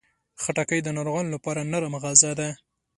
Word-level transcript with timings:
خټکی 0.41 0.79
د 0.83 0.89
ناروغانو 0.97 1.33
لپاره 1.35 1.61
نرم 1.71 1.93
غذا 2.03 2.31
ده. 2.39 2.49